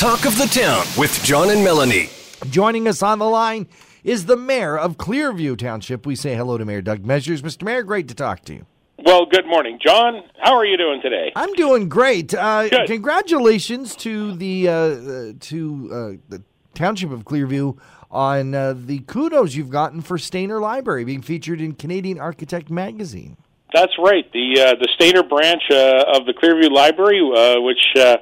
Talk 0.00 0.24
of 0.24 0.38
the 0.38 0.46
Town 0.46 0.86
with 0.96 1.22
John 1.22 1.50
and 1.50 1.62
Melanie. 1.62 2.08
Joining 2.48 2.88
us 2.88 3.02
on 3.02 3.18
the 3.18 3.28
line 3.28 3.68
is 4.02 4.24
the 4.24 4.34
mayor 4.34 4.78
of 4.78 4.96
Clearview 4.96 5.58
Township. 5.58 6.06
We 6.06 6.16
say 6.16 6.34
hello 6.34 6.56
to 6.56 6.64
Mayor 6.64 6.80
Doug 6.80 7.04
Measures. 7.04 7.42
Mr. 7.42 7.64
Mayor, 7.64 7.82
great 7.82 8.08
to 8.08 8.14
talk 8.14 8.40
to 8.46 8.54
you. 8.54 8.64
Well, 9.04 9.26
good 9.26 9.44
morning, 9.46 9.78
John. 9.78 10.22
How 10.38 10.54
are 10.54 10.64
you 10.64 10.78
doing 10.78 11.02
today? 11.02 11.32
I'm 11.36 11.52
doing 11.52 11.90
great. 11.90 12.32
Uh, 12.32 12.70
Good. 12.70 12.86
congratulations 12.86 13.94
to 13.96 14.34
the 14.36 14.68
uh, 14.68 14.72
uh, 14.72 15.32
to 15.38 15.90
uh, 15.92 16.12
the 16.30 16.42
Township 16.72 17.10
of 17.10 17.24
Clearview 17.26 17.76
on 18.10 18.54
uh, 18.54 18.72
the 18.74 19.00
kudos 19.00 19.54
you've 19.54 19.68
gotten 19.68 20.00
for 20.00 20.16
Stayner 20.16 20.62
Library 20.62 21.04
being 21.04 21.20
featured 21.20 21.60
in 21.60 21.74
Canadian 21.74 22.18
Architect 22.18 22.70
magazine. 22.70 23.36
That's 23.74 23.92
right. 23.98 24.24
The 24.32 24.62
uh, 24.62 24.74
the 24.80 24.88
Stayner 24.98 25.28
branch 25.28 25.64
uh, 25.70 26.16
of 26.18 26.24
the 26.24 26.32
Clearview 26.32 26.70
Library, 26.70 27.20
uh, 27.20 27.60
which 27.60 27.82
uh, 27.98 28.16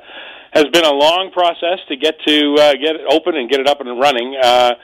has 0.52 0.64
been 0.72 0.84
a 0.84 0.92
long 0.92 1.30
process 1.32 1.78
to 1.88 1.96
get 1.96 2.14
to 2.26 2.54
uh, 2.58 2.72
get 2.72 2.96
it 2.96 3.06
open 3.10 3.36
and 3.36 3.50
get 3.50 3.60
it 3.60 3.68
up 3.68 3.80
and 3.80 4.00
running. 4.00 4.36
Uh, 4.40 4.74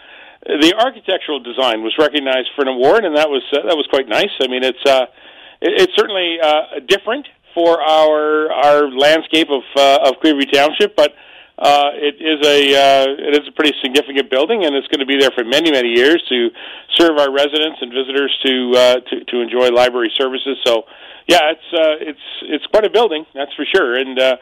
the 0.45 0.75
architectural 0.79 1.41
design 1.41 1.83
was 1.83 1.95
recognized 1.99 2.51
for 2.55 2.63
an 2.63 2.69
award, 2.69 3.05
and 3.05 3.17
that 3.17 3.29
was 3.29 3.43
uh, 3.53 3.67
that 3.67 3.77
was 3.77 3.87
quite 3.89 4.09
nice. 4.09 4.33
I 4.41 4.49
mean, 4.49 4.63
it's 4.63 4.85
uh, 4.85 5.07
it, 5.61 5.81
it's 5.81 5.93
certainly 5.97 6.39
uh, 6.43 6.81
different 6.87 7.27
for 7.55 7.81
our 7.81 8.53
our 8.53 8.91
landscape 8.91 9.49
of 9.49 9.63
uh, 9.77 10.09
of 10.11 10.21
Clearview 10.21 10.51
Township, 10.53 10.97
but 10.97 11.15
uh, 11.57 11.95
it 11.95 12.19
is 12.19 12.43
a 12.43 12.59
uh, 12.75 13.07
it 13.31 13.41
is 13.41 13.49
a 13.49 13.53
pretty 13.53 13.73
significant 13.81 14.29
building, 14.29 14.67
and 14.67 14.75
it's 14.75 14.89
going 14.89 14.99
to 14.99 15.07
be 15.07 15.17
there 15.19 15.31
for 15.31 15.45
many 15.45 15.71
many 15.71 15.95
years 15.95 16.21
to 16.29 16.51
serve 16.99 17.17
our 17.17 17.31
residents 17.31 17.79
and 17.81 17.95
visitors 17.95 18.33
to 18.45 18.73
uh, 18.75 18.95
to, 19.09 19.25
to 19.25 19.41
enjoy 19.41 19.71
library 19.71 20.13
services. 20.19 20.59
So, 20.67 20.83
yeah, 21.27 21.53
it's 21.53 21.69
uh, 21.73 21.97
it's 22.01 22.27
it's 22.43 22.67
quite 22.67 22.85
a 22.85 22.91
building, 22.91 23.25
that's 23.35 23.53
for 23.55 23.65
sure. 23.75 23.95
And 23.99 24.19
uh, 24.19 24.37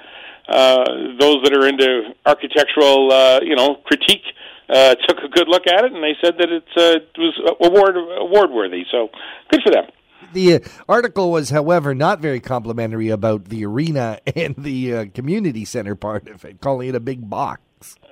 uh, 0.48 0.84
those 1.18 1.38
that 1.44 1.54
are 1.54 1.66
into 1.66 2.14
architectural, 2.26 3.12
uh, 3.12 3.40
you 3.42 3.56
know, 3.56 3.76
critique. 3.84 4.24
Uh, 4.68 4.94
took 5.06 5.18
a 5.18 5.28
good 5.28 5.48
look 5.48 5.66
at 5.66 5.84
it, 5.84 5.92
and 5.92 6.02
they 6.02 6.14
said 6.24 6.34
that 6.38 6.48
it 6.48 6.64
uh, 6.78 6.98
was 7.18 7.56
award 7.60 7.94
award 7.96 8.50
worthy. 8.50 8.84
So, 8.90 9.08
good 9.50 9.60
for 9.62 9.70
them. 9.70 9.84
The 10.32 10.54
uh, 10.54 10.58
article 10.88 11.30
was, 11.30 11.50
however, 11.50 11.94
not 11.94 12.20
very 12.20 12.40
complimentary 12.40 13.10
about 13.10 13.46
the 13.46 13.66
arena 13.66 14.20
and 14.36 14.54
the 14.56 14.94
uh, 14.94 15.04
community 15.14 15.64
center 15.64 15.94
part 15.94 16.28
of 16.28 16.44
it, 16.44 16.60
calling 16.60 16.88
it 16.88 16.94
a 16.94 17.00
big 17.00 17.28
box. 17.28 17.60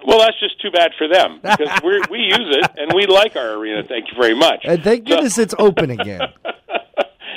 Well, 0.07 0.19
that's 0.19 0.39
just 0.41 0.61
too 0.61 0.71
bad 0.71 0.91
for 0.99 1.07
them 1.07 1.41
because 1.43 1.81
we 1.85 2.01
we 2.11 2.19
use 2.19 2.57
it 2.57 2.71
and 2.77 2.93
we 2.95 3.07
like 3.07 3.37
our 3.37 3.55
arena. 3.55 3.83
Thank 3.87 4.07
you 4.11 4.21
very 4.21 4.35
much. 4.35 4.65
And 4.65 4.83
thank 4.83 5.07
goodness 5.07 5.39
it's 5.39 5.55
open 5.59 5.91
again. 5.91 6.21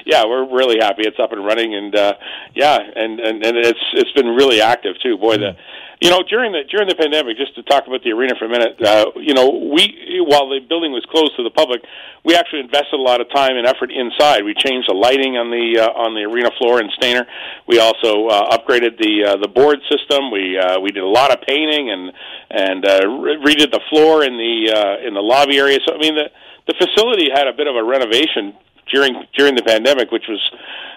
yeah, 0.05 0.25
we're 0.25 0.45
really 0.45 0.77
happy 0.79 1.03
it's 1.05 1.19
up 1.19 1.31
and 1.31 1.45
running, 1.45 1.75
and 1.75 1.95
uh, 1.95 2.13
yeah, 2.55 2.77
and, 2.77 3.19
and 3.19 3.43
and 3.43 3.57
it's 3.57 3.79
it's 3.93 4.11
been 4.11 4.27
really 4.27 4.61
active 4.61 4.95
too. 5.01 5.17
Boy, 5.17 5.37
the 5.37 5.55
you 6.01 6.09
know 6.09 6.21
during 6.27 6.51
the 6.51 6.63
during 6.69 6.87
the 6.87 6.95
pandemic, 6.95 7.37
just 7.37 7.55
to 7.55 7.63
talk 7.63 7.87
about 7.87 8.03
the 8.03 8.11
arena 8.11 8.35
for 8.37 8.45
a 8.45 8.49
minute, 8.49 8.75
uh, 8.81 9.11
you 9.15 9.33
know, 9.33 9.71
we 9.71 10.19
while 10.27 10.49
the 10.49 10.59
building 10.59 10.91
was 10.91 11.05
closed 11.09 11.35
to 11.37 11.43
the 11.43 11.49
public, 11.49 11.81
we 12.25 12.35
actually 12.35 12.59
invested 12.59 12.99
a 12.99 13.01
lot 13.01 13.21
of 13.21 13.31
time 13.31 13.55
and 13.55 13.65
effort 13.65 13.91
inside. 13.91 14.43
We 14.43 14.53
changed 14.53 14.89
the 14.89 14.93
lighting 14.93 15.37
on 15.37 15.49
the 15.49 15.79
uh, 15.79 16.03
on 16.03 16.15
the 16.15 16.27
arena 16.27 16.51
floor 16.57 16.81
in 16.81 16.89
Stayner. 16.99 17.25
We 17.67 17.79
also 17.79 18.27
uh, 18.27 18.57
upgraded 18.57 18.99
the 18.99 19.23
uh, 19.23 19.37
the 19.37 19.47
board 19.47 19.79
system. 19.87 20.31
We 20.31 20.59
uh, 20.59 20.79
we 20.79 20.91
did 20.91 21.03
a 21.03 21.07
lot 21.07 21.31
of 21.31 21.39
painting 21.47 21.91
and 21.91 22.11
and 22.51 22.85
uh, 22.85 23.07
re- 23.07 23.39
redid 23.39 23.71
the 23.71 23.81
floor 23.89 24.23
in 24.23 24.35
the 24.35 24.73
uh, 24.75 25.07
in 25.07 25.13
the 25.13 25.23
lobby 25.23 25.57
area. 25.57 25.79
So 25.87 25.95
I 25.95 25.97
mean 25.97 26.15
the 26.15 26.27
the 26.67 26.75
facility 26.75 27.29
had 27.33 27.47
a 27.47 27.53
bit 27.53 27.67
of 27.67 27.75
a 27.75 27.83
renovation 27.83 28.55
during 28.93 29.25
during 29.35 29.55
the 29.55 29.63
pandemic, 29.63 30.11
which 30.11 30.25
was, 30.29 30.41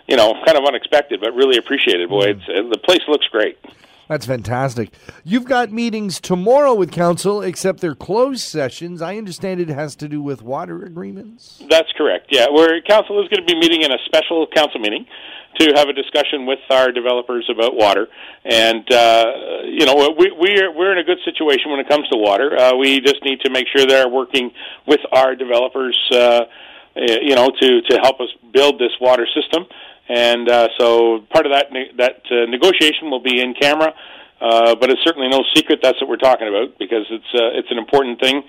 you 0.07 0.17
know, 0.17 0.35
kind 0.45 0.57
of 0.59 0.65
unexpected, 0.65 1.21
but 1.21 1.35
really 1.35 1.57
appreciated. 1.57 2.09
Boy, 2.09 2.37
it's, 2.37 2.49
uh, 2.49 2.69
the 2.71 2.79
place 2.79 3.03
looks 3.09 3.27
great. 3.29 3.59
That's 4.09 4.25
fantastic. 4.25 4.93
You've 5.25 5.47
got 5.47 5.73
meetings 5.73 6.21
tomorrow 6.21 6.75
with 6.75 6.93
council, 6.93 7.43
except 7.43 7.81
they're 7.81 7.97
closed 7.97 8.43
sessions. 8.43 9.03
I 9.03 9.17
understand 9.17 9.61
it 9.61 9.69
has 9.69 9.97
to 9.97 10.09
do 10.09 10.23
with 10.23 10.43
water 10.43 10.85
agreements. 10.85 11.61
That's 11.69 11.91
correct. 11.97 12.29
Yeah, 12.31 12.47
where 12.49 12.81
council 12.83 13.21
is 13.21 13.29
going 13.29 13.45
to 13.45 13.53
be 13.53 13.59
meeting 13.59 13.83
in 13.83 13.91
a 13.91 13.99
special 14.05 14.47
council 14.47 14.79
meeting 14.79 15.07
to 15.59 15.73
have 15.75 15.89
a 15.89 15.93
discussion 15.93 16.47
with 16.47 16.61
our 16.71 16.93
developers 16.93 17.49
about 17.51 17.75
water, 17.75 18.07
and 18.45 18.85
uh, 18.93 19.33
you 19.65 19.87
know 19.87 20.15
we, 20.17 20.31
we're 20.31 20.71
we're 20.73 20.93
in 20.93 20.99
a 20.99 21.05
good 21.05 21.19
situation 21.25 21.71
when 21.71 21.81
it 21.81 21.89
comes 21.89 22.07
to 22.11 22.19
water. 22.19 22.57
Uh, 22.57 22.77
we 22.77 23.01
just 23.01 23.25
need 23.25 23.41
to 23.41 23.51
make 23.51 23.67
sure 23.75 23.87
they're 23.87 24.09
working 24.09 24.53
with 24.87 25.01
our 25.13 25.35
developers. 25.35 25.99
Uh, 26.13 26.45
you 26.97 27.35
know, 27.35 27.51
to 27.51 27.83
to 27.83 27.99
help 28.03 28.21
us 28.21 28.29
build 28.53 28.79
this 28.79 28.93
water 29.01 29.27
system. 29.35 29.67
And 30.09 30.49
uh, 30.49 30.69
so 30.79 31.21
part 31.31 31.47
of 31.47 31.53
that 31.53 31.73
ne- 31.73 31.93
that 31.99 32.23
uh, 32.31 32.47
negotiation 32.49 33.11
will 33.11 33.23
be 33.23 33.41
in 33.41 33.55
camera, 33.55 33.93
uh, 34.41 34.75
but 34.77 34.91
it's 34.91 35.03
certainly 35.05 35.29
no 35.29 35.43
secret 35.55 35.81
that's 35.83 36.01
what 36.01 36.09
we're 36.09 36.17
talking 36.17 36.49
about 36.49 36.79
because 36.79 37.07
it's 37.11 37.33
uh, 37.35 37.59
it's 37.59 37.71
an 37.71 37.79
important 37.79 38.21
thing 38.21 38.43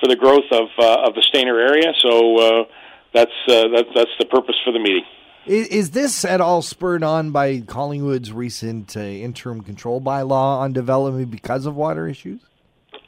for 0.00 0.08
the 0.08 0.16
growth 0.16 0.50
of 0.50 0.68
uh, 0.78 1.06
of 1.06 1.14
the 1.14 1.22
Stayner 1.32 1.60
area. 1.60 1.92
So 2.00 2.38
uh, 2.38 2.64
that's 3.12 3.30
uh, 3.48 3.68
that's 3.74 3.88
that's 3.94 4.10
the 4.18 4.26
purpose 4.26 4.56
for 4.64 4.72
the 4.72 4.78
meeting. 4.78 5.04
Is, 5.44 5.68
is 5.68 5.90
this 5.90 6.24
at 6.24 6.40
all 6.40 6.62
spurred 6.62 7.02
on 7.02 7.30
by 7.30 7.60
Collingwood's 7.60 8.32
recent 8.32 8.96
uh, 8.96 9.00
interim 9.00 9.62
control 9.62 10.00
bylaw 10.00 10.60
on 10.60 10.72
development 10.72 11.30
because 11.30 11.66
of 11.66 11.74
water 11.74 12.06
issues? 12.06 12.40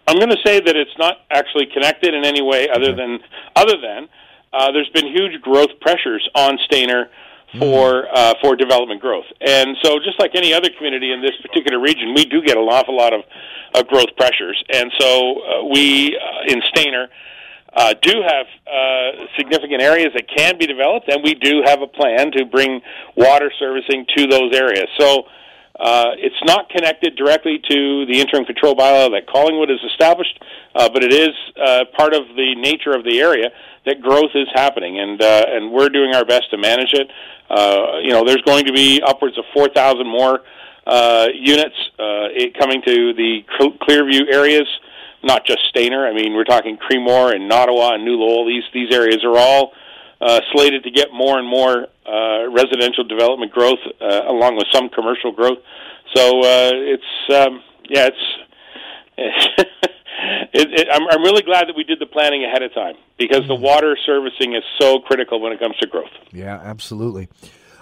I'm 0.06 0.16
going 0.16 0.30
to 0.30 0.42
say 0.44 0.60
that 0.60 0.76
it's 0.76 0.98
not 0.98 1.18
actually 1.30 1.66
connected 1.72 2.12
in 2.12 2.24
any 2.24 2.42
way 2.42 2.68
other 2.68 2.94
than 2.94 3.20
other 3.56 3.80
than 3.80 4.08
uh, 4.54 4.72
there's 4.72 4.88
been 4.90 5.06
huge 5.06 5.40
growth 5.42 5.70
pressures 5.80 6.28
on 6.34 6.58
Stayner 6.70 7.06
for 7.58 8.06
uh, 8.12 8.34
for 8.40 8.56
development 8.56 9.00
growth, 9.00 9.26
and 9.40 9.76
so 9.82 9.98
just 9.98 10.18
like 10.18 10.34
any 10.34 10.52
other 10.52 10.68
community 10.76 11.12
in 11.12 11.22
this 11.22 11.36
particular 11.42 11.80
region, 11.80 12.14
we 12.14 12.24
do 12.24 12.42
get 12.42 12.56
an 12.56 12.64
awful 12.64 12.96
lot 12.96 13.12
of 13.12 13.20
uh, 13.74 13.82
growth 13.82 14.14
pressures, 14.16 14.62
and 14.72 14.90
so 14.98 15.40
uh, 15.42 15.64
we 15.72 16.16
uh, 16.16 16.52
in 16.52 16.60
Stayner. 16.74 17.08
Uh, 17.76 17.92
do 18.02 18.22
have 18.22 18.46
uh, 18.68 19.26
significant 19.36 19.82
areas 19.82 20.10
that 20.14 20.28
can 20.28 20.56
be 20.56 20.64
developed, 20.64 21.08
and 21.08 21.24
we 21.24 21.34
do 21.34 21.60
have 21.64 21.82
a 21.82 21.88
plan 21.88 22.30
to 22.30 22.44
bring 22.44 22.80
water 23.16 23.50
servicing 23.58 24.06
to 24.16 24.28
those 24.28 24.54
areas. 24.54 24.86
So 24.96 25.24
uh, 25.78 26.14
it's 26.18 26.38
not 26.44 26.68
connected 26.70 27.16
directly 27.16 27.58
to 27.68 28.06
the 28.06 28.20
interim 28.20 28.44
control 28.44 28.76
bylaw 28.76 29.10
that 29.10 29.26
Collingwood 29.26 29.68
has 29.68 29.80
established, 29.90 30.38
uh, 30.74 30.88
but 30.88 31.02
it 31.02 31.12
is 31.12 31.34
uh, 31.60 31.84
part 31.96 32.14
of 32.14 32.28
the 32.36 32.54
nature 32.56 32.92
of 32.94 33.04
the 33.04 33.20
area 33.20 33.50
that 33.84 34.00
growth 34.00 34.30
is 34.34 34.46
happening, 34.54 35.00
and 35.00 35.20
uh, 35.20 35.44
and 35.48 35.72
we're 35.72 35.88
doing 35.88 36.14
our 36.14 36.24
best 36.24 36.50
to 36.50 36.58
manage 36.58 36.92
it. 36.92 37.10
Uh, 37.50 37.98
you 38.02 38.10
know, 38.10 38.24
there's 38.24 38.42
going 38.42 38.64
to 38.66 38.72
be 38.72 39.02
upwards 39.04 39.36
of 39.36 39.44
4,000 39.52 40.06
more 40.06 40.40
uh, 40.86 41.26
units 41.34 41.76
uh, 41.98 42.30
it 42.30 42.56
coming 42.58 42.80
to 42.82 43.12
the 43.14 43.40
Clearview 43.58 44.32
areas, 44.32 44.68
not 45.22 45.44
just 45.46 45.60
Stayner. 45.74 46.08
I 46.08 46.14
mean, 46.14 46.34
we're 46.34 46.44
talking 46.44 46.78
Creemore 46.78 47.34
and 47.34 47.48
Nottawa 47.48 47.94
and 47.94 48.04
New 48.04 48.16
Lowell. 48.16 48.46
These 48.46 48.64
these 48.72 48.94
areas 48.94 49.24
are 49.24 49.36
all 49.36 49.72
uh, 50.20 50.40
slated 50.52 50.84
to 50.84 50.90
get 50.90 51.12
more 51.12 51.38
and 51.38 51.48
more 51.48 51.88
uh, 52.06 52.50
residential 52.50 53.04
development 53.04 53.52
growth, 53.52 53.80
uh, 54.00 54.22
along 54.28 54.56
with 54.56 54.66
some 54.72 54.88
commercial 54.88 55.32
growth. 55.32 55.58
So 56.14 56.40
uh, 56.40 56.70
it's 56.74 57.34
um, 57.34 57.62
yeah, 57.88 58.08
it's. 58.08 58.24
it, 60.52 60.68
it, 60.72 60.88
I'm, 60.90 61.02
I'm 61.08 61.22
really 61.22 61.42
glad 61.42 61.68
that 61.68 61.76
we 61.76 61.84
did 61.84 62.00
the 62.00 62.06
planning 62.06 62.44
ahead 62.44 62.62
of 62.62 62.74
time 62.74 62.94
because 63.18 63.42
the 63.48 63.54
water 63.54 63.96
servicing 64.04 64.54
is 64.54 64.62
so 64.80 64.98
critical 65.00 65.40
when 65.40 65.52
it 65.52 65.60
comes 65.60 65.76
to 65.76 65.86
growth. 65.86 66.10
Yeah, 66.32 66.60
absolutely. 66.62 67.28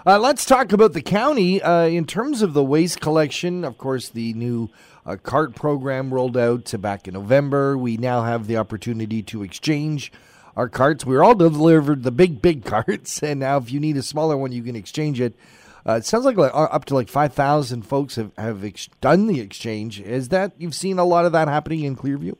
Uh, 0.04 0.18
let's 0.18 0.44
talk 0.44 0.72
about 0.72 0.94
the 0.94 1.02
county 1.02 1.62
uh, 1.62 1.84
in 1.84 2.04
terms 2.04 2.42
of 2.42 2.54
the 2.54 2.64
waste 2.64 3.00
collection. 3.00 3.64
Of 3.64 3.78
course, 3.78 4.08
the 4.08 4.32
new 4.34 4.68
uh, 5.06 5.16
cart 5.22 5.54
program 5.54 6.12
rolled 6.12 6.36
out 6.36 6.72
back 6.80 7.06
in 7.06 7.14
November. 7.14 7.78
We 7.78 7.96
now 7.96 8.22
have 8.22 8.48
the 8.48 8.56
opportunity 8.56 9.22
to 9.24 9.44
exchange 9.44 10.10
our 10.56 10.68
carts. 10.68 11.04
We 11.04 11.14
were 11.14 11.24
all 11.24 11.34
delivered 11.34 12.02
the 12.02 12.10
big, 12.10 12.42
big 12.42 12.64
carts, 12.66 13.22
and 13.22 13.40
now 13.40 13.58
if 13.58 13.70
you 13.72 13.80
need 13.80 13.96
a 13.96 14.02
smaller 14.02 14.36
one, 14.36 14.52
you 14.52 14.62
can 14.62 14.76
exchange 14.76 15.20
it. 15.20 15.34
Uh, 15.86 15.94
it 15.94 16.04
sounds 16.04 16.24
like, 16.24 16.38
uh, 16.38 16.42
up 16.42 16.84
to 16.86 16.94
like 16.94 17.08
five 17.08 17.32
thousand 17.32 17.82
folks 17.82 18.14
have 18.16 18.30
have 18.38 18.64
ex- 18.64 18.88
done 19.00 19.26
the 19.26 19.40
exchange. 19.40 20.00
Is 20.00 20.28
that 20.28 20.52
you've 20.56 20.74
seen 20.74 20.98
a 20.98 21.04
lot 21.04 21.24
of 21.24 21.32
that 21.32 21.48
happening 21.48 21.82
in 21.82 21.96
Clearview? 21.96 22.36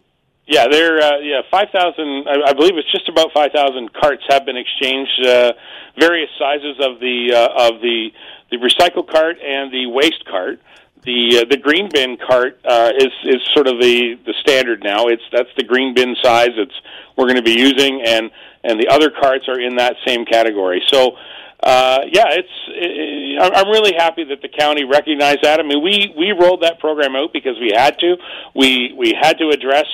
Yeah, 0.52 0.69
there. 0.69 1.00
Uh, 1.00 1.19
yeah, 1.20 1.40
five 1.50 1.69
thousand. 1.72 2.28
I, 2.28 2.50
I 2.50 2.52
believe 2.52 2.76
it's 2.76 2.93
just 2.93 3.08
about 3.08 3.32
five 3.32 3.52
thousand 3.52 3.90
carts 3.94 4.22
have 4.28 4.44
been 4.44 4.58
exchanged. 4.58 5.25
Uh, 5.25 5.54
various 5.99 6.28
sizes 6.38 6.76
of 6.78 7.00
the 7.00 7.32
uh, 7.32 7.69
of 7.70 7.81
the 7.81 8.12
the 8.50 8.58
recycle 8.58 9.08
cart 9.10 9.38
and 9.43 9.72
the 9.72 9.87
waste 9.87 10.26
cart. 10.26 10.60
The 11.04 11.38
uh, 11.38 11.44
the 11.49 11.56
green 11.56 11.88
bin 11.90 12.19
cart 12.19 12.60
uh, 12.66 12.93
is 12.94 13.12
is 13.25 13.40
sort 13.54 13.66
of 13.66 13.81
the 13.81 14.20
the 14.26 14.34
standard 14.43 14.84
now. 14.84 15.06
It's 15.06 15.22
that's 15.32 15.49
the 15.56 15.64
green 15.64 15.94
bin 15.94 16.16
size. 16.22 16.52
It's 16.58 16.75
we're 17.16 17.25
going 17.25 17.37
to 17.37 17.43
be 17.43 17.58
using, 17.58 18.02
and 18.05 18.31
and 18.62 18.78
the 18.78 18.88
other 18.88 19.08
carts 19.08 19.48
are 19.48 19.58
in 19.58 19.76
that 19.76 19.96
same 20.06 20.26
category. 20.26 20.82
So. 20.93 21.16
Uh, 21.64 22.00
yeah, 22.10 22.25
it's. 22.26 22.48
It, 22.70 23.40
I'm 23.40 23.69
really 23.69 23.93
happy 23.96 24.25
that 24.25 24.43
the 24.43 24.48
county 24.48 24.82
recognized 24.82 25.43
that. 25.44 25.60
I 25.60 25.62
mean, 25.62 25.81
we 25.81 26.12
we 26.19 26.32
rolled 26.32 26.62
that 26.62 26.81
program 26.81 27.14
out 27.14 27.32
because 27.32 27.55
we 27.60 27.70
had 27.72 28.00
to. 28.00 28.16
We 28.52 28.93
we 28.98 29.14
had 29.22 29.38
to 29.38 29.50
address 29.50 29.87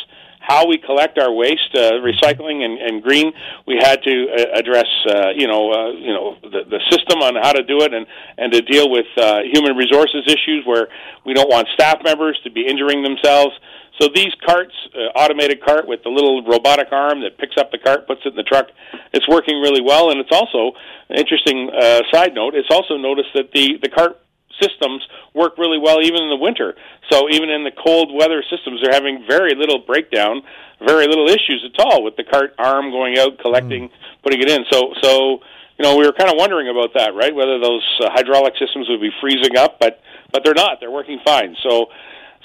how 0.49 0.67
we 0.67 0.79
collect 0.79 1.19
our 1.19 1.31
waste, 1.31 1.75
uh, 1.75 2.00
recycling 2.00 2.65
and, 2.65 2.79
and 2.79 3.03
green. 3.03 3.33
We 3.67 3.77
had 3.77 4.03
to 4.03 4.27
uh, 4.33 4.59
address, 4.59 4.89
uh, 5.06 5.29
you 5.37 5.47
know, 5.47 5.71
uh, 5.71 5.91
you 5.93 6.12
know, 6.17 6.37
the, 6.43 6.65
the 6.65 6.81
system 6.91 7.21
on 7.21 7.37
how 7.37 7.53
to 7.53 7.62
do 7.62 7.83
it, 7.83 7.93
and 7.93 8.06
and 8.39 8.50
to 8.53 8.62
deal 8.62 8.91
with 8.91 9.06
uh, 9.17 9.41
human 9.45 9.77
resources 9.77 10.25
issues 10.27 10.65
where 10.65 10.89
we 11.27 11.35
don't 11.35 11.50
want 11.50 11.69
staff 11.75 11.99
members 12.03 12.41
to 12.45 12.50
be 12.50 12.67
injuring 12.67 13.03
themselves. 13.03 13.53
So 14.00 14.09
these 14.15 14.33
carts, 14.47 14.75
uh, 14.95 15.19
automated 15.19 15.62
cart 15.62 15.87
with 15.87 16.03
the 16.05 16.09
little 16.09 16.43
robotic 16.45 16.89
arm 16.93 17.21
that 17.23 17.37
picks 17.37 17.56
up 17.59 17.71
the 17.73 17.79
cart, 17.79 18.06
puts 18.06 18.21
it 18.25 18.31
in 18.31 18.37
the 18.37 18.45
truck, 18.45 18.69
it's 19.12 19.27
working 19.29 19.61
really 19.61 19.83
well. 19.83 20.11
And 20.11 20.21
it's 20.21 20.31
also 20.31 20.79
interesting 21.11 21.69
uh, 21.69 22.03
side 22.12 22.33
note. 22.33 22.55
It's 22.55 22.71
also 22.71 22.97
noticed 22.97 23.31
that 23.35 23.53
the 23.53 23.79
the 23.83 23.91
cart 23.91 24.19
systems 24.60 25.06
work 25.34 25.58
really 25.58 25.78
well 25.78 26.00
even 26.00 26.22
in 26.22 26.28
the 26.28 26.37
winter. 26.37 26.75
So 27.10 27.28
even 27.31 27.49
in 27.50 27.64
the 27.64 27.72
cold 27.72 28.12
weather 28.12 28.43
systems, 28.50 28.81
they're 28.82 28.94
having 28.94 29.25
very 29.28 29.55
little 29.55 29.81
breakdown, 29.81 30.43
very 30.84 31.06
little 31.06 31.28
issues 31.28 31.64
at 31.64 31.78
all 31.78 32.05
with 32.05 32.16
the 32.16 32.25
cart 32.25 32.55
arm 32.58 32.90
going 32.90 33.19
out, 33.19 33.38
collecting, 33.38 33.88
mm. 33.88 33.93
putting 34.22 34.40
it 34.40 34.49
in. 34.49 34.64
So 34.70 34.94
so 35.02 35.40
you 35.78 35.82
know 35.82 35.96
we 35.96 36.06
were 36.06 36.12
kind 36.12 36.31
of 36.31 36.37
wondering 36.37 36.69
about 36.69 36.94
that, 36.94 37.14
right? 37.14 37.34
Whether 37.34 37.58
those 37.58 37.84
uh, 38.00 38.10
hydraulic 38.10 38.55
systems 38.58 38.88
would 38.88 39.00
be 39.00 39.10
freezing 39.20 39.56
up, 39.56 39.78
but 39.81 40.00
but 40.32 40.44
they're 40.44 40.55
not. 40.55 40.81
They're 40.81 40.90
working 40.90 41.20
fine. 41.25 41.56
So. 41.62 41.87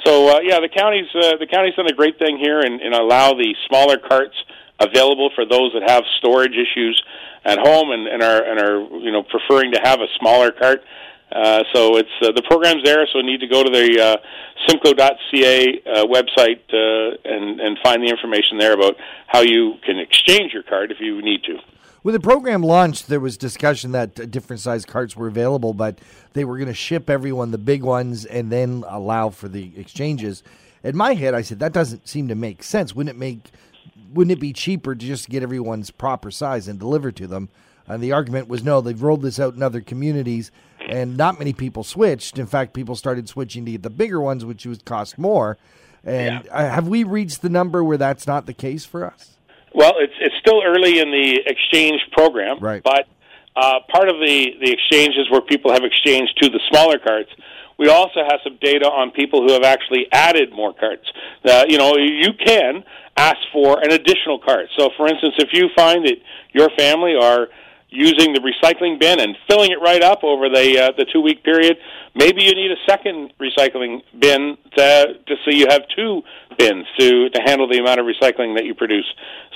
So 0.04 0.28
uh, 0.28 0.40
yeah, 0.42 0.60
the 0.60 0.68
county's 0.68 1.08
uh, 1.16 1.38
the 1.40 1.48
county's 1.48 1.76
done 1.76 1.86
a 1.86 1.94
great 1.94 2.18
thing 2.20 2.38
here 2.38 2.60
and, 2.60 2.82
and 2.82 2.94
allow 2.94 3.36
the 3.36 3.56
smaller 3.70 3.98
carts 3.98 4.36
available 4.80 5.30
for 5.36 5.46
those 5.46 5.72
that 5.74 5.90
have 5.90 6.04
storage 6.18 6.58
issues 6.58 7.02
at 7.46 7.60
home 7.60 7.92
and, 7.92 8.08
and 8.08 8.24
are 8.24 8.44
and 8.44 8.60
are 8.60 8.80
you 9.00 9.12
know 9.12 9.24
preferring 9.24 9.72
to 9.72 9.80
have 9.84 10.00
a 10.00 10.08
smaller 10.20 10.52
cart. 10.52 10.84
Uh, 11.34 11.64
so 11.74 11.98
it's 11.98 12.10
uh, 12.22 12.32
the 12.32 12.44
program's 12.44 12.84
there. 12.84 13.08
So 13.12 13.20
you 13.20 13.26
need 13.26 13.40
to 13.40 13.48
go 13.48 13.64
to 13.64 13.70
the 13.70 14.00
uh, 14.00 14.18
simcoe.ca 14.68 15.82
uh, 15.86 16.06
website 16.06 16.62
uh, 16.72 17.18
and 17.26 17.60
and 17.60 17.80
find 17.84 18.04
the 18.04 18.10
information 18.10 18.60
there 18.60 18.74
about 18.74 18.96
how 19.28 19.42
you 19.42 19.76
can 19.84 19.98
exchange 19.98 20.54
your 20.54 20.64
card 20.64 20.92
if 20.92 21.00
you 21.00 21.22
need 21.22 21.44
to. 21.46 21.58
When 22.04 22.14
the 22.14 22.20
program 22.20 22.62
launched, 22.62 23.08
there 23.08 23.20
was 23.20 23.38
discussion 23.38 23.94
that 23.94 24.30
different 24.30 24.60
size 24.60 24.86
carts 24.86 25.16
were 25.16 25.28
available, 25.28 25.74
but 25.74 26.00
they 26.34 26.44
were 26.44 26.58
going 26.58 26.68
to 26.68 26.74
ship 26.74 27.10
everyone 27.10 27.52
the 27.52 27.58
big 27.58 27.82
ones 27.82 28.26
and 28.26 28.52
then 28.52 28.84
allow 28.88 29.30
for 29.30 29.48
the 29.48 29.72
exchanges. 29.78 30.44
In 30.84 30.98
my 30.98 31.14
head, 31.14 31.34
I 31.34 31.42
said 31.42 31.60
that 31.60 31.74
doesn't 31.74 32.08
seem 32.08 32.28
to 32.28 32.36
make 32.36 32.62
sense. 32.62 32.94
Wouldn't 32.94 33.16
it 33.16 33.20
make? 33.20 33.52
Wouldn't 34.14 34.32
it 34.34 34.40
be 34.40 34.54
cheaper 34.54 34.94
to 34.94 35.06
just 35.06 35.30
get 35.30 35.42
everyone's 35.42 35.90
proper 35.90 36.30
size 36.30 36.68
and 36.68 36.78
deliver 36.78 37.12
to 37.14 37.26
them? 37.26 37.50
And 37.88 38.04
the 38.04 38.12
argument 38.12 38.48
was 38.48 38.64
no, 38.64 38.82
they've 38.82 39.02
rolled 39.02 39.24
this 39.24 39.40
out 39.40 39.56
in 39.56 39.64
other 39.64 39.82
communities 39.82 40.52
and 40.90 41.18
not 41.18 41.40
many 41.40 41.54
people 41.54 41.84
switched. 41.84 42.38
In 42.40 42.46
fact, 42.46 42.74
people 42.74 42.96
started 42.96 43.28
switching 43.30 43.66
to 43.66 43.72
get 43.72 43.84
the 43.84 43.90
bigger 43.90 44.22
ones, 44.22 44.46
which 44.46 44.66
would 44.66 44.86
cost 44.86 45.18
more. 45.18 45.58
And 46.04 46.46
yeah. 46.46 46.74
have 46.74 46.88
we 46.88 47.04
reached 47.04 47.42
the 47.42 47.50
number 47.50 47.84
where 47.84 47.98
that's 47.98 48.28
not 48.28 48.46
the 48.46 48.54
case 48.54 48.86
for 48.86 49.06
us? 49.06 49.38
Well, 49.74 49.94
it's 49.98 50.14
it's 50.20 50.36
still 50.40 50.62
early 50.64 51.00
in 51.00 51.12
the 51.12 51.40
exchange 51.46 52.02
program, 52.12 52.60
right? 52.60 52.84
But 52.84 53.08
uh, 53.56 53.80
part 53.92 54.10
of 54.10 54.20
the 54.20 54.52
the 54.62 54.72
exchanges 54.72 55.30
where 55.32 55.42
people 55.42 55.72
have 55.72 55.84
exchanged 55.84 56.38
to 56.42 56.50
the 56.50 56.60
smaller 56.70 57.00
carts. 57.00 57.30
We 57.80 57.90
also 57.90 58.20
have 58.24 58.40
some 58.44 58.60
data 58.62 58.86
on 58.86 59.10
people 59.12 59.42
who 59.42 59.54
have 59.54 59.64
actually 59.64 60.06
added 60.12 60.54
more 60.54 60.74
carts. 60.74 61.10
Uh, 61.44 61.66
you 61.68 61.80
know, 61.80 61.98
you 61.98 62.34
can 62.34 62.84
ask 63.18 63.38
for 63.52 63.80
an 63.80 63.92
additional 63.92 64.40
cart. 64.40 64.68
So, 64.78 64.90
for 64.96 65.08
instance, 65.08 65.36
if 65.40 65.50
you 65.54 65.70
find 65.76 66.06
that 66.06 66.18
your 66.54 66.70
family 66.78 67.16
are 67.20 67.48
using 67.94 68.34
the 68.34 68.42
recycling 68.42 69.00
bin 69.00 69.20
and 69.20 69.38
filling 69.48 69.72
it 69.72 69.80
right 69.80 70.02
up 70.02 70.24
over 70.24 70.50
the 70.50 70.80
uh, 70.80 70.92
the 70.98 71.06
two 71.06 71.22
week 71.22 71.44
period. 71.44 71.78
Maybe 72.16 72.44
you 72.44 72.54
need 72.54 72.72
a 72.72 72.82
second 72.90 73.34
recycling 73.40 74.02
bin 74.20 74.58
to 74.78 75.14
to 75.28 75.36
so 75.46 75.52
you 75.52 75.68
have 75.70 75.84
two 75.96 76.24
bins 76.58 76.86
to 77.00 77.30
to 77.30 77.42
handle 77.46 77.68
the 77.68 77.78
amount 77.78 78.00
of 78.00 78.06
recycling 78.06 78.56
that 78.56 78.66
you 78.66 78.74
produce. 78.74 79.06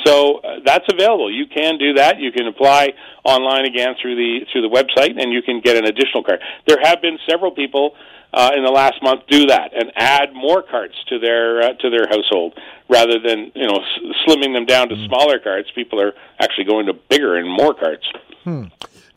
So 0.05 0.37
uh, 0.37 0.59
that's 0.63 0.85
available. 0.91 1.31
You 1.33 1.45
can 1.47 1.77
do 1.77 1.93
that. 1.93 2.19
You 2.19 2.31
can 2.31 2.47
apply 2.47 2.93
online 3.23 3.65
again 3.65 3.95
through 4.01 4.15
the 4.15 4.45
through 4.51 4.61
the 4.61 4.73
website, 4.73 5.19
and 5.21 5.33
you 5.33 5.41
can 5.41 5.59
get 5.59 5.75
an 5.75 5.85
additional 5.85 6.23
card. 6.23 6.39
There 6.67 6.77
have 6.83 7.01
been 7.01 7.17
several 7.27 7.51
people 7.51 7.95
uh, 8.33 8.51
in 8.55 8.63
the 8.63 8.71
last 8.71 9.01
month 9.01 9.21
do 9.29 9.45
that 9.47 9.71
and 9.73 9.91
add 9.95 10.33
more 10.33 10.61
carts 10.61 10.95
to 11.09 11.19
their 11.19 11.61
uh, 11.61 11.73
to 11.73 11.89
their 11.89 12.07
household 12.07 12.53
rather 12.89 13.19
than 13.19 13.51
you 13.55 13.65
know 13.65 13.79
slimming 14.25 14.53
them 14.53 14.65
down 14.65 14.89
to 14.89 14.95
mm. 14.95 15.07
smaller 15.07 15.39
carts. 15.39 15.69
People 15.73 16.01
are 16.01 16.13
actually 16.39 16.65
going 16.65 16.87
to 16.87 16.93
bigger 16.93 17.35
and 17.37 17.49
more 17.49 17.73
carts. 17.73 18.05
Hmm. 18.47 18.67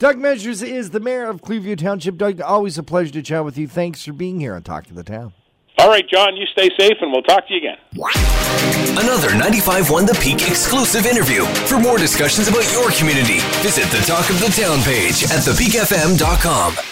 Doug 0.00 0.18
Measures 0.18 0.60
is 0.60 0.90
the 0.90 0.98
mayor 0.98 1.26
of 1.28 1.40
Clearview 1.40 1.78
Township. 1.78 2.16
Doug, 2.16 2.40
always 2.40 2.76
a 2.78 2.82
pleasure 2.82 3.12
to 3.12 3.22
chat 3.22 3.44
with 3.44 3.56
you. 3.56 3.68
Thanks 3.68 4.04
for 4.04 4.12
being 4.12 4.40
here 4.40 4.56
on 4.56 4.64
Talk 4.64 4.86
to 4.86 4.92
the 4.92 5.04
Town. 5.04 5.32
All 5.78 5.88
right, 5.88 6.04
John, 6.08 6.36
you 6.36 6.46
stay 6.46 6.68
safe 6.76 6.96
and 7.00 7.12
we'll 7.12 7.22
talk 7.22 7.46
to 7.46 7.54
you 7.54 7.60
again. 7.60 7.76
Another 8.98 9.28
95.1 9.28 10.08
The 10.08 10.18
Peak 10.20 10.48
exclusive 10.48 11.06
interview. 11.06 11.44
For 11.66 11.78
more 11.78 11.96
discussions 11.96 12.48
about 12.48 12.68
your 12.72 12.90
community, 12.90 13.38
visit 13.62 13.84
the 13.96 14.04
Talk 14.04 14.28
of 14.30 14.40
the 14.40 14.48
Town 14.48 14.82
page 14.82 15.22
at 15.22 15.46
thepeakfm.com. 15.46 16.89